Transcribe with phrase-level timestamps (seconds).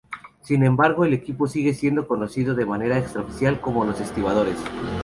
[0.41, 4.57] Sin embargo, el equipo sigue siendo conocido de manera extraoficial como "los estibadores".